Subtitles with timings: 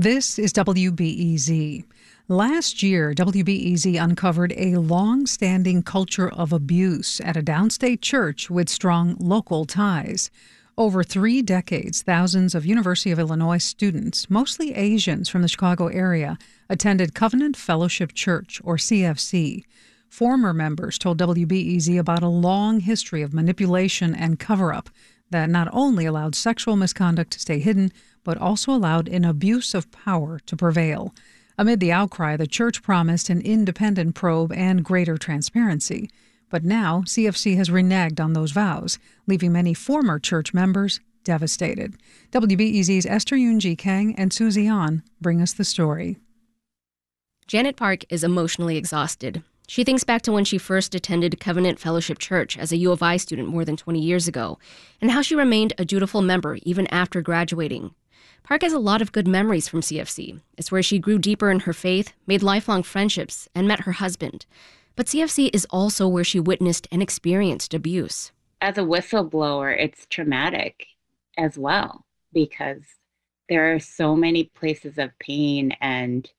[0.00, 1.84] This is WBEZ.
[2.26, 8.70] Last year, WBEZ uncovered a long standing culture of abuse at a downstate church with
[8.70, 10.30] strong local ties.
[10.78, 16.38] Over three decades, thousands of University of Illinois students, mostly Asians from the Chicago area,
[16.70, 19.64] attended Covenant Fellowship Church, or CFC.
[20.08, 24.88] Former members told WBEZ about a long history of manipulation and cover up
[25.30, 27.92] that not only allowed sexual misconduct to stay hidden,
[28.24, 31.14] but also allowed an abuse of power to prevail.
[31.58, 36.10] Amid the outcry, the church promised an independent probe and greater transparency.
[36.48, 41.94] But now, CFC has reneged on those vows, leaving many former church members devastated.
[42.32, 46.18] WBEZ's Esther Yoon-Ji Kang and Susie An bring us the story.
[47.46, 49.42] Janet Park is emotionally exhausted.
[49.68, 53.02] She thinks back to when she first attended Covenant Fellowship Church as a U of
[53.02, 54.58] I student more than 20 years ago,
[55.00, 57.94] and how she remained a dutiful member even after graduating.
[58.42, 60.40] Park has a lot of good memories from CFC.
[60.56, 64.46] It's where she grew deeper in her faith, made lifelong friendships, and met her husband.
[64.96, 68.32] But CFC is also where she witnessed and experienced abuse.
[68.60, 70.86] As a whistleblower, it's traumatic
[71.38, 72.82] as well because
[73.48, 76.30] there are so many places of pain and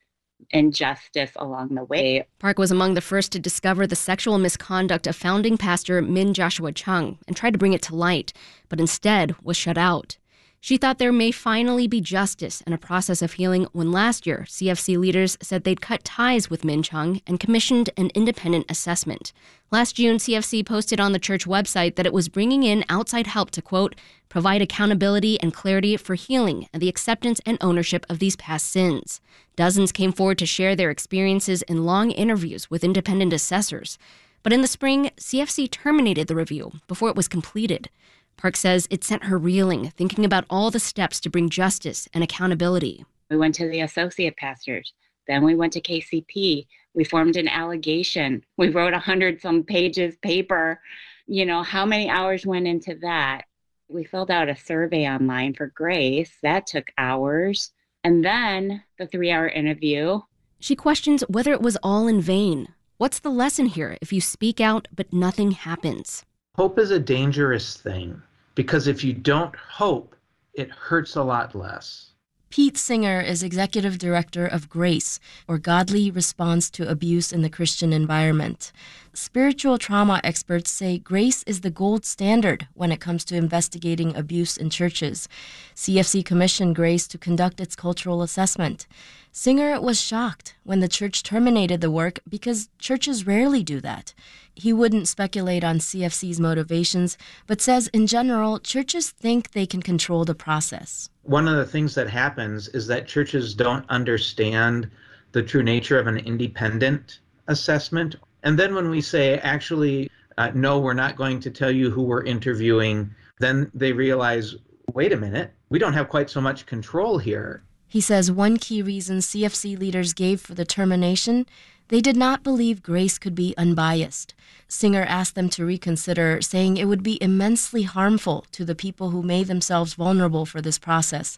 [0.50, 2.26] injustice along the way.
[2.40, 6.72] Park was among the first to discover the sexual misconduct of founding pastor Min Joshua
[6.72, 8.34] Chung and tried to bring it to light,
[8.70, 10.18] but instead was shut out.
[10.64, 14.46] She thought there may finally be justice and a process of healing when last year
[14.48, 19.34] CFC leaders said they'd cut ties with Min Chung and commissioned an independent assessment.
[19.72, 23.50] Last June, CFC posted on the church website that it was bringing in outside help
[23.52, 23.96] to, quote,
[24.30, 29.20] provide accountability and clarity for healing and the acceptance and ownership of these past sins.
[29.56, 33.98] Dozens came forward to share their experiences in long interviews with independent assessors.
[34.44, 37.90] But in the spring, CFC terminated the review before it was completed.
[38.38, 42.24] Park says it sent her reeling, thinking about all the steps to bring justice and
[42.24, 43.06] accountability.
[43.30, 44.94] We went to the associate pastors.
[45.28, 46.68] Then we went to KCP.
[46.94, 48.44] We formed an allegation.
[48.58, 50.82] We wrote a hundred some pages paper.
[51.28, 53.44] You know, how many hours went into that?
[53.88, 56.32] We filled out a survey online for Grace.
[56.44, 57.72] That took hours.
[58.04, 60.22] And then the three hour interview.
[60.60, 62.70] She questions whether it was all in vain.
[62.98, 66.26] What's the lesson here if you speak out but nothing happens?
[66.58, 68.22] Hope is a dangerous thing
[68.56, 70.18] because if you don't hope,
[70.54, 72.12] it hurts a lot less.
[72.50, 77.94] Pete Singer is executive director of GRACE, or Godly Response to Abuse in the Christian
[77.94, 78.74] Environment.
[79.14, 84.58] Spiritual trauma experts say GRACE is the gold standard when it comes to investigating abuse
[84.58, 85.30] in churches.
[85.74, 88.86] CFC commissioned GRACE to conduct its cultural assessment.
[89.34, 94.14] Singer was shocked when the church terminated the work because churches rarely do that.
[94.54, 100.26] He wouldn't speculate on CFC's motivations, but says in general, churches think they can control
[100.26, 101.10] the process.
[101.24, 104.92] One of the things that happens is that churches don't understand
[105.32, 108.18] the true nature of an independent assessment.
[108.44, 112.04] And then when we say, actually, uh, no, we're not going to tell you who
[112.04, 114.56] we're interviewing, then they realize,
[114.94, 117.64] wait a minute, we don't have quite so much control here.
[117.92, 121.46] He says one key reason CFC leaders gave for the termination
[121.90, 124.34] they did not believe Grace could be unbiased.
[124.70, 129.22] Singer asked them to reconsider, saying it would be immensely harmful to the people who
[129.22, 131.38] made themselves vulnerable for this process.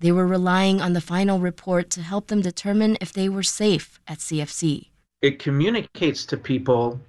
[0.00, 3.98] They were relying on the final report to help them determine if they were safe
[4.06, 4.88] at CFC.
[5.22, 7.00] It communicates to people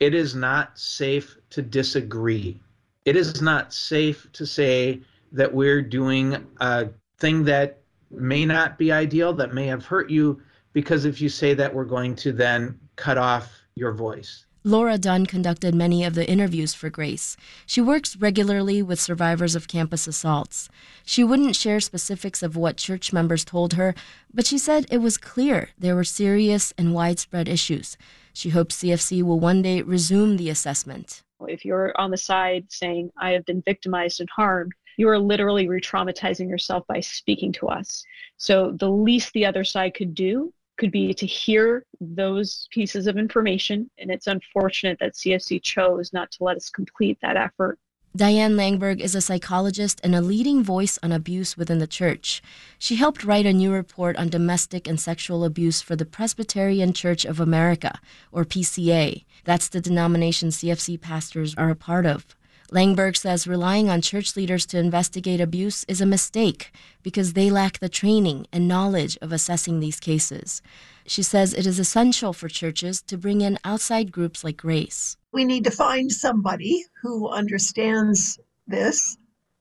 [0.00, 2.58] it is not safe to disagree.
[3.04, 7.79] It is not safe to say that we're doing a thing that
[8.10, 10.40] may not be ideal, that may have hurt you,
[10.72, 14.46] because if you say that, we're going to then cut off your voice.
[14.62, 17.34] Laura Dunn conducted many of the interviews for Grace.
[17.64, 20.68] She works regularly with survivors of campus assaults.
[21.06, 23.94] She wouldn't share specifics of what church members told her,
[24.34, 27.96] but she said it was clear there were serious and widespread issues.
[28.34, 31.22] She hopes CFC will one day resume the assessment.
[31.48, 35.66] If you're on the side saying, I have been victimized and harmed, you are literally
[35.66, 38.04] re traumatizing yourself by speaking to us.
[38.36, 43.16] So the least the other side could do could be to hear those pieces of
[43.16, 43.90] information.
[43.96, 47.78] And it's unfortunate that CFC chose not to let us complete that effort.
[48.14, 52.42] Diane Langberg is a psychologist and a leading voice on abuse within the church.
[52.78, 57.24] She helped write a new report on domestic and sexual abuse for the Presbyterian Church
[57.24, 58.00] of America,
[58.32, 59.24] or PCA.
[59.44, 62.26] That's the denomination CFC pastors are a part of.
[62.72, 66.72] Langberg says relying on church leaders to investigate abuse is a mistake
[67.02, 70.62] because they lack the training and knowledge of assessing these cases.
[71.04, 75.16] She says it is essential for churches to bring in outside groups like Grace.
[75.32, 78.38] We need to find somebody who understands
[78.68, 79.16] this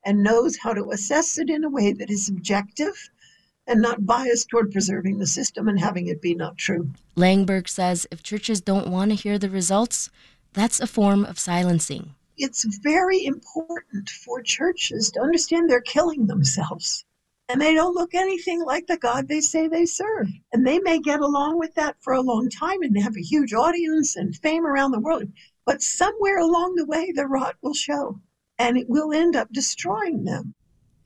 [0.06, 3.10] and knows how to assess it in a way that is objective
[3.66, 6.92] and not biased toward preserving the system and having it be not true.
[7.16, 10.12] Langberg says if churches don't want to hear the results,
[10.54, 12.14] that's a form of silencing.
[12.42, 17.06] It's very important for churches to understand they're killing themselves.
[17.50, 20.28] And they don't look anything like the God they say they serve.
[20.54, 23.54] And they may get along with that for a long time and have a huge
[23.54, 25.32] audience and fame around the world.
[25.66, 28.22] But somewhere along the way, the rot will show
[28.58, 30.54] and it will end up destroying them.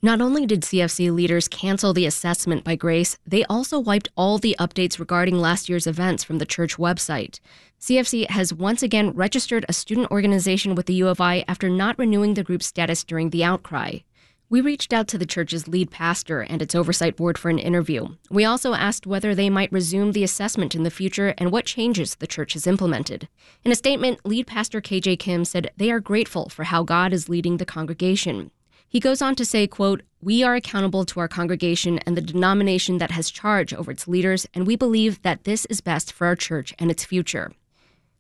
[0.06, 4.54] Not only did CFC leaders cancel the assessment by Grace, they also wiped all the
[4.60, 7.40] updates regarding last year's events from the church website.
[7.80, 11.98] CFC has once again registered a student organization with the U of I after not
[11.98, 14.00] renewing the group's status during the outcry.
[14.50, 18.10] We reached out to the church's lead pastor and its oversight board for an interview.
[18.30, 22.16] We also asked whether they might resume the assessment in the future and what changes
[22.16, 23.30] the church has implemented.
[23.64, 27.30] In a statement, lead pastor KJ Kim said they are grateful for how God is
[27.30, 28.52] leading the congregation.
[28.94, 33.00] He goes on to say, quote, "We are accountable to our congregation and the denomination
[33.00, 36.36] that has charge over its leaders, and we believe that this is best for our
[36.36, 37.52] church and its future."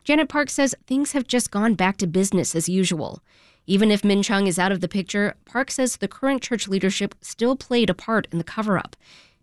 [0.03, 3.21] Janet Park says things have just gone back to business as usual.
[3.67, 7.13] Even if Min Chung is out of the picture, Park says the current church leadership
[7.21, 8.95] still played a part in the cover up.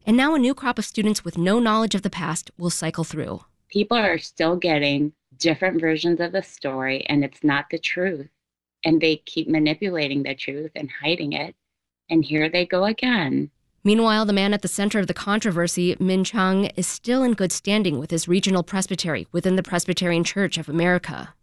[0.05, 3.05] And now a new crop of students with no knowledge of the past will cycle
[3.05, 3.45] through.
[3.69, 8.27] People are still getting different versions of the story, and it's not the truth
[8.85, 11.55] and they keep manipulating the truth and hiding it.
[12.09, 13.51] And here they go again.
[13.83, 17.53] Meanwhile, the man at the center of the controversy, Min Chung, is still in good
[17.53, 21.35] standing with his regional presbytery within the Presbyterian Church of America.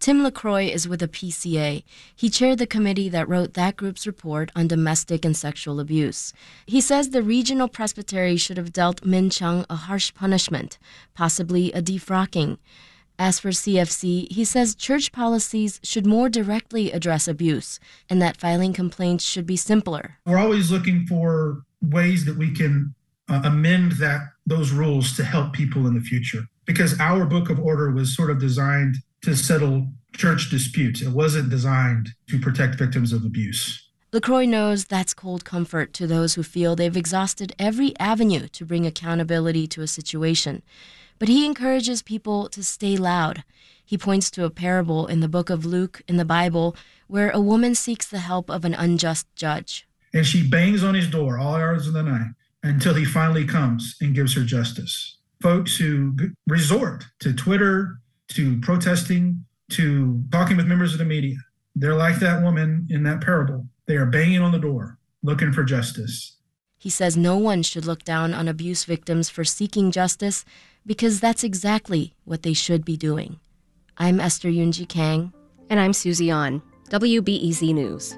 [0.00, 1.84] Tim LaCroix is with the PCA.
[2.16, 6.32] He chaired the committee that wrote that group's report on domestic and sexual abuse.
[6.64, 10.78] He says the regional presbytery should have dealt Min Chung a harsh punishment,
[11.14, 12.56] possibly a defrocking.
[13.20, 17.78] As for CFC, he says church policies should more directly address abuse
[18.08, 20.16] and that filing complaints should be simpler.
[20.24, 22.94] We're always looking for ways that we can
[23.28, 27.60] uh, amend that those rules to help people in the future because our book of
[27.60, 31.02] order was sort of designed to settle church disputes.
[31.02, 33.89] It wasn't designed to protect victims of abuse.
[34.12, 38.84] LaCroix knows that's cold comfort to those who feel they've exhausted every avenue to bring
[38.84, 40.62] accountability to a situation.
[41.20, 43.44] But he encourages people to stay loud.
[43.84, 46.74] He points to a parable in the book of Luke in the Bible
[47.06, 49.86] where a woman seeks the help of an unjust judge.
[50.12, 52.32] And she bangs on his door all hours of the night
[52.64, 55.18] until he finally comes and gives her justice.
[55.40, 56.16] Folks who
[56.48, 58.00] resort to Twitter,
[58.32, 61.36] to protesting, to talking with members of the media,
[61.76, 63.66] they're like that woman in that parable.
[63.90, 66.36] They are banging on the door looking for justice.
[66.78, 70.44] He says no one should look down on abuse victims for seeking justice
[70.86, 73.40] because that's exactly what they should be doing.
[73.98, 75.32] I'm Esther Yoon-Ji Kang.
[75.68, 78.14] And I'm Susie An, WBEZ News.